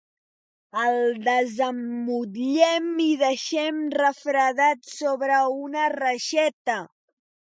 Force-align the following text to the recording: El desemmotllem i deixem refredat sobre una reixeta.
El 0.83 0.95
desemmotllem 1.25 2.87
i 3.03 3.09
deixem 3.23 3.83
refredat 4.03 4.91
sobre 4.95 5.39
una 5.69 5.87
reixeta. 5.97 6.79